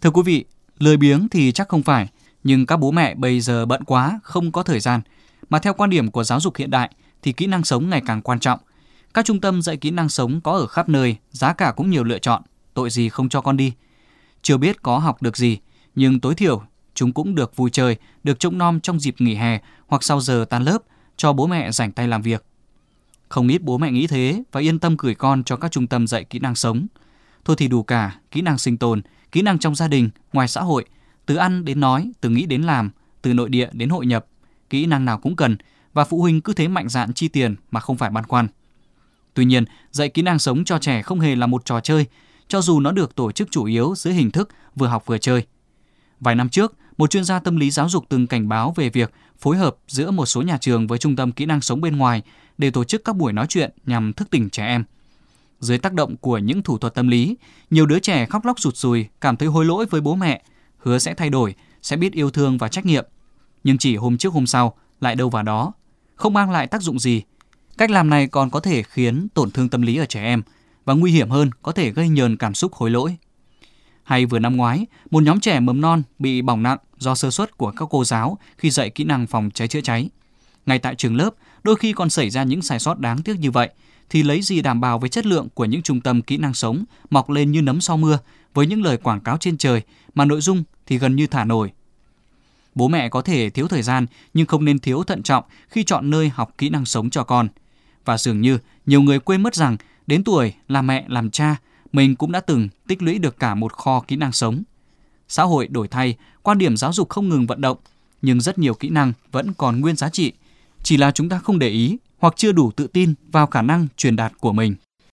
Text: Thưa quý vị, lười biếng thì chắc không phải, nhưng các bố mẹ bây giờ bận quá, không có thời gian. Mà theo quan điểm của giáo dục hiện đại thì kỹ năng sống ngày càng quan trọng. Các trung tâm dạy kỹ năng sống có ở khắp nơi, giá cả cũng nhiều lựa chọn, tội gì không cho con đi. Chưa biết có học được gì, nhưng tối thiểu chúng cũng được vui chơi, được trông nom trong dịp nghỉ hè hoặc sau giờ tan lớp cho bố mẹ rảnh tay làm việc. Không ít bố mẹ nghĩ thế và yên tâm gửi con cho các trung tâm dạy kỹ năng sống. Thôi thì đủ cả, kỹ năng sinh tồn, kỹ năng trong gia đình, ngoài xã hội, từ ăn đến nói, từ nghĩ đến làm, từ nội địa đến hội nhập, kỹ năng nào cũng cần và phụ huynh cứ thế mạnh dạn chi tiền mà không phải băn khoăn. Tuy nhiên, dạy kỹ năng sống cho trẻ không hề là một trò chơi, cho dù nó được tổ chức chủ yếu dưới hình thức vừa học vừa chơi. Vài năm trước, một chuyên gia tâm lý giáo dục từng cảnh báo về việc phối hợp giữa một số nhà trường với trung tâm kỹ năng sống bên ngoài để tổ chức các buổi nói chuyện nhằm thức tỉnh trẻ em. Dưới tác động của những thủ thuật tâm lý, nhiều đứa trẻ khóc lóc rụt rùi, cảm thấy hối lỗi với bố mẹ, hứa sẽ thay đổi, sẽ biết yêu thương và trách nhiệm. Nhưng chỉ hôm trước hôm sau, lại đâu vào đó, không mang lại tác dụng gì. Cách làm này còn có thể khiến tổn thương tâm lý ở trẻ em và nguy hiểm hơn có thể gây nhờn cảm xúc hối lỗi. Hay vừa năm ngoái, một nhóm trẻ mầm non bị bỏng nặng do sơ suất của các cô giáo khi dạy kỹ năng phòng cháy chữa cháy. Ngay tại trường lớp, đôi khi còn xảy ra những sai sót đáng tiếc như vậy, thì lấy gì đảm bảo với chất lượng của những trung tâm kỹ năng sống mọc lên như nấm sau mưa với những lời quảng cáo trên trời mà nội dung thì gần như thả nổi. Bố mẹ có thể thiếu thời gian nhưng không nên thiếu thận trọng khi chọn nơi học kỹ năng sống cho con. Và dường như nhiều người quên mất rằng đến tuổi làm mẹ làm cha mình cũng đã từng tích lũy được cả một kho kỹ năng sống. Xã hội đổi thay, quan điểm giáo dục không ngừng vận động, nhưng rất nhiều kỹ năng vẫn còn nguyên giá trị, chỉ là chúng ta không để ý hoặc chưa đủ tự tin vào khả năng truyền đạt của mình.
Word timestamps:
Thưa 0.00 0.10
quý 0.10 0.22
vị, 0.22 0.44
lười 0.78 0.96
biếng 0.96 1.28
thì 1.28 1.52
chắc 1.52 1.68
không 1.68 1.82
phải, 1.82 2.08
nhưng 2.44 2.66
các 2.66 2.76
bố 2.76 2.90
mẹ 2.90 3.14
bây 3.14 3.40
giờ 3.40 3.66
bận 3.66 3.84
quá, 3.84 4.20
không 4.22 4.52
có 4.52 4.62
thời 4.62 4.80
gian. 4.80 5.00
Mà 5.48 5.58
theo 5.58 5.74
quan 5.74 5.90
điểm 5.90 6.10
của 6.10 6.24
giáo 6.24 6.40
dục 6.40 6.56
hiện 6.56 6.70
đại 6.70 6.90
thì 7.22 7.32
kỹ 7.32 7.46
năng 7.46 7.64
sống 7.64 7.90
ngày 7.90 8.02
càng 8.06 8.22
quan 8.22 8.40
trọng. 8.40 8.60
Các 9.14 9.24
trung 9.24 9.40
tâm 9.40 9.62
dạy 9.62 9.76
kỹ 9.76 9.90
năng 9.90 10.08
sống 10.08 10.40
có 10.40 10.52
ở 10.52 10.66
khắp 10.66 10.88
nơi, 10.88 11.16
giá 11.30 11.52
cả 11.52 11.72
cũng 11.76 11.90
nhiều 11.90 12.04
lựa 12.04 12.18
chọn, 12.18 12.42
tội 12.74 12.90
gì 12.90 13.08
không 13.08 13.28
cho 13.28 13.40
con 13.40 13.56
đi. 13.56 13.72
Chưa 14.42 14.56
biết 14.56 14.82
có 14.82 14.98
học 14.98 15.22
được 15.22 15.36
gì, 15.36 15.58
nhưng 15.94 16.20
tối 16.20 16.34
thiểu 16.34 16.62
chúng 16.94 17.12
cũng 17.12 17.34
được 17.34 17.56
vui 17.56 17.70
chơi, 17.70 17.96
được 18.24 18.40
trông 18.40 18.58
nom 18.58 18.80
trong 18.80 19.00
dịp 19.00 19.14
nghỉ 19.18 19.34
hè 19.34 19.60
hoặc 19.86 20.02
sau 20.02 20.20
giờ 20.20 20.44
tan 20.50 20.62
lớp 20.62 20.78
cho 21.16 21.32
bố 21.32 21.46
mẹ 21.46 21.72
rảnh 21.72 21.92
tay 21.92 22.08
làm 22.08 22.22
việc. 22.22 22.44
Không 23.28 23.48
ít 23.48 23.62
bố 23.62 23.78
mẹ 23.78 23.90
nghĩ 23.90 24.06
thế 24.06 24.42
và 24.52 24.60
yên 24.60 24.78
tâm 24.78 24.96
gửi 24.98 25.14
con 25.14 25.44
cho 25.44 25.56
các 25.56 25.70
trung 25.70 25.86
tâm 25.86 26.06
dạy 26.06 26.24
kỹ 26.24 26.38
năng 26.38 26.54
sống. 26.54 26.86
Thôi 27.46 27.56
thì 27.58 27.68
đủ 27.68 27.82
cả, 27.82 28.16
kỹ 28.30 28.40
năng 28.42 28.58
sinh 28.58 28.76
tồn, 28.76 29.02
kỹ 29.32 29.42
năng 29.42 29.58
trong 29.58 29.74
gia 29.74 29.88
đình, 29.88 30.10
ngoài 30.32 30.48
xã 30.48 30.60
hội, 30.60 30.84
từ 31.26 31.36
ăn 31.36 31.64
đến 31.64 31.80
nói, 31.80 32.12
từ 32.20 32.30
nghĩ 32.30 32.46
đến 32.46 32.62
làm, 32.62 32.90
từ 33.22 33.34
nội 33.34 33.48
địa 33.48 33.68
đến 33.72 33.88
hội 33.88 34.06
nhập, 34.06 34.26
kỹ 34.70 34.86
năng 34.86 35.04
nào 35.04 35.18
cũng 35.18 35.36
cần 35.36 35.56
và 35.92 36.04
phụ 36.04 36.20
huynh 36.20 36.40
cứ 36.40 36.52
thế 36.52 36.68
mạnh 36.68 36.88
dạn 36.88 37.12
chi 37.12 37.28
tiền 37.28 37.54
mà 37.70 37.80
không 37.80 37.96
phải 37.96 38.10
băn 38.10 38.24
khoăn. 38.24 38.48
Tuy 39.34 39.44
nhiên, 39.44 39.64
dạy 39.90 40.08
kỹ 40.08 40.22
năng 40.22 40.38
sống 40.38 40.64
cho 40.64 40.78
trẻ 40.78 41.02
không 41.02 41.20
hề 41.20 41.36
là 41.36 41.46
một 41.46 41.64
trò 41.64 41.80
chơi, 41.80 42.06
cho 42.48 42.60
dù 42.60 42.80
nó 42.80 42.92
được 42.92 43.14
tổ 43.14 43.32
chức 43.32 43.50
chủ 43.50 43.64
yếu 43.64 43.94
dưới 43.96 44.14
hình 44.14 44.30
thức 44.30 44.48
vừa 44.76 44.86
học 44.86 45.06
vừa 45.06 45.18
chơi. 45.18 45.46
Vài 46.20 46.34
năm 46.34 46.48
trước, 46.48 46.74
một 46.98 47.10
chuyên 47.10 47.24
gia 47.24 47.38
tâm 47.38 47.56
lý 47.56 47.70
giáo 47.70 47.88
dục 47.88 48.04
từng 48.08 48.26
cảnh 48.26 48.48
báo 48.48 48.72
về 48.76 48.90
việc 48.90 49.12
phối 49.38 49.56
hợp 49.56 49.76
giữa 49.88 50.10
một 50.10 50.26
số 50.26 50.42
nhà 50.42 50.58
trường 50.58 50.86
với 50.86 50.98
trung 50.98 51.16
tâm 51.16 51.32
kỹ 51.32 51.46
năng 51.46 51.60
sống 51.60 51.80
bên 51.80 51.96
ngoài 51.96 52.22
để 52.58 52.70
tổ 52.70 52.84
chức 52.84 53.04
các 53.04 53.16
buổi 53.16 53.32
nói 53.32 53.46
chuyện 53.48 53.70
nhằm 53.86 54.12
thức 54.12 54.30
tỉnh 54.30 54.50
trẻ 54.50 54.66
em. 54.66 54.84
Dưới 55.60 55.78
tác 55.78 55.92
động 55.92 56.16
của 56.16 56.38
những 56.38 56.62
thủ 56.62 56.78
thuật 56.78 56.94
tâm 56.94 57.08
lý, 57.08 57.36
nhiều 57.70 57.86
đứa 57.86 57.98
trẻ 57.98 58.26
khóc 58.26 58.44
lóc 58.44 58.60
rụt 58.60 58.76
rùi, 58.76 59.06
cảm 59.20 59.36
thấy 59.36 59.48
hối 59.48 59.64
lỗi 59.64 59.86
với 59.90 60.00
bố 60.00 60.14
mẹ, 60.14 60.42
hứa 60.78 60.98
sẽ 60.98 61.14
thay 61.14 61.30
đổi, 61.30 61.54
sẽ 61.82 61.96
biết 61.96 62.12
yêu 62.12 62.30
thương 62.30 62.58
và 62.58 62.68
trách 62.68 62.86
nhiệm. 62.86 63.06
Nhưng 63.64 63.78
chỉ 63.78 63.96
hôm 63.96 64.18
trước 64.18 64.32
hôm 64.32 64.46
sau, 64.46 64.74
lại 65.00 65.14
đâu 65.14 65.30
vào 65.30 65.42
đó, 65.42 65.72
không 66.14 66.34
mang 66.34 66.50
lại 66.50 66.66
tác 66.66 66.82
dụng 66.82 66.98
gì. 66.98 67.22
Cách 67.78 67.90
làm 67.90 68.10
này 68.10 68.26
còn 68.26 68.50
có 68.50 68.60
thể 68.60 68.82
khiến 68.82 69.28
tổn 69.34 69.50
thương 69.50 69.68
tâm 69.68 69.82
lý 69.82 69.96
ở 69.96 70.06
trẻ 70.06 70.22
em 70.22 70.42
và 70.84 70.94
nguy 70.94 71.12
hiểm 71.12 71.30
hơn 71.30 71.50
có 71.62 71.72
thể 71.72 71.90
gây 71.90 72.08
nhờn 72.08 72.36
cảm 72.36 72.54
xúc 72.54 72.74
hối 72.74 72.90
lỗi. 72.90 73.16
Hay 74.02 74.26
vừa 74.26 74.38
năm 74.38 74.56
ngoái, 74.56 74.86
một 75.10 75.22
nhóm 75.22 75.40
trẻ 75.40 75.60
mầm 75.60 75.80
non 75.80 76.02
bị 76.18 76.42
bỏng 76.42 76.62
nặng 76.62 76.78
do 76.98 77.14
sơ 77.14 77.30
suất 77.30 77.58
của 77.58 77.70
các 77.70 77.88
cô 77.90 78.04
giáo 78.04 78.38
khi 78.58 78.70
dạy 78.70 78.90
kỹ 78.90 79.04
năng 79.04 79.26
phòng 79.26 79.50
cháy 79.54 79.68
chữa 79.68 79.80
cháy. 79.80 80.08
Ngay 80.66 80.78
tại 80.78 80.94
trường 80.94 81.16
lớp, 81.16 81.30
đôi 81.62 81.76
khi 81.76 81.92
còn 81.92 82.10
xảy 82.10 82.30
ra 82.30 82.42
những 82.44 82.62
sai 82.62 82.78
sót 82.78 82.98
đáng 82.98 83.22
tiếc 83.22 83.38
như 83.38 83.50
vậy, 83.50 83.70
thì 84.10 84.22
lấy 84.22 84.42
gì 84.42 84.62
đảm 84.62 84.80
bảo 84.80 84.98
với 84.98 85.08
chất 85.08 85.26
lượng 85.26 85.48
của 85.54 85.64
những 85.64 85.82
trung 85.82 86.00
tâm 86.00 86.22
kỹ 86.22 86.36
năng 86.36 86.54
sống 86.54 86.84
mọc 87.10 87.30
lên 87.30 87.52
như 87.52 87.62
nấm 87.62 87.80
sau 87.80 87.96
mưa 87.96 88.18
với 88.54 88.66
những 88.66 88.82
lời 88.82 88.96
quảng 88.96 89.20
cáo 89.20 89.36
trên 89.38 89.58
trời 89.58 89.82
mà 90.14 90.24
nội 90.24 90.40
dung 90.40 90.64
thì 90.86 90.98
gần 90.98 91.16
như 91.16 91.26
thả 91.26 91.44
nổi. 91.44 91.72
Bố 92.74 92.88
mẹ 92.88 93.08
có 93.08 93.22
thể 93.22 93.50
thiếu 93.50 93.68
thời 93.68 93.82
gian 93.82 94.06
nhưng 94.34 94.46
không 94.46 94.64
nên 94.64 94.78
thiếu 94.78 95.02
thận 95.02 95.22
trọng 95.22 95.44
khi 95.68 95.84
chọn 95.84 96.10
nơi 96.10 96.28
học 96.28 96.54
kỹ 96.58 96.68
năng 96.68 96.84
sống 96.84 97.10
cho 97.10 97.24
con. 97.24 97.48
Và 98.04 98.18
dường 98.18 98.40
như 98.40 98.58
nhiều 98.86 99.02
người 99.02 99.18
quên 99.18 99.42
mất 99.42 99.54
rằng 99.54 99.76
đến 100.06 100.24
tuổi 100.24 100.52
làm 100.68 100.86
mẹ 100.86 101.04
làm 101.08 101.30
cha 101.30 101.56
mình 101.92 102.16
cũng 102.16 102.32
đã 102.32 102.40
từng 102.40 102.68
tích 102.86 103.02
lũy 103.02 103.18
được 103.18 103.38
cả 103.38 103.54
một 103.54 103.72
kho 103.72 104.00
kỹ 104.00 104.16
năng 104.16 104.32
sống. 104.32 104.62
Xã 105.28 105.42
hội 105.42 105.66
đổi 105.66 105.88
thay, 105.88 106.16
quan 106.42 106.58
điểm 106.58 106.76
giáo 106.76 106.92
dục 106.92 107.08
không 107.08 107.28
ngừng 107.28 107.46
vận 107.46 107.60
động, 107.60 107.78
nhưng 108.22 108.40
rất 108.40 108.58
nhiều 108.58 108.74
kỹ 108.74 108.88
năng 108.88 109.12
vẫn 109.32 109.52
còn 109.58 109.80
nguyên 109.80 109.96
giá 109.96 110.08
trị, 110.08 110.32
chỉ 110.86 110.96
là 110.96 111.10
chúng 111.10 111.28
ta 111.28 111.38
không 111.38 111.58
để 111.58 111.68
ý 111.68 111.96
hoặc 112.18 112.34
chưa 112.36 112.52
đủ 112.52 112.70
tự 112.70 112.86
tin 112.86 113.14
vào 113.32 113.46
khả 113.46 113.62
năng 113.62 113.86
truyền 113.96 114.16
đạt 114.16 114.32
của 114.40 114.52
mình. 114.52 114.74